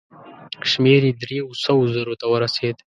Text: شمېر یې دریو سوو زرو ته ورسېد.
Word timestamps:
شمېر 0.71 1.01
یې 1.07 1.13
دریو 1.21 1.47
سوو 1.63 1.83
زرو 1.93 2.13
ته 2.19 2.25
ورسېد. 2.31 2.75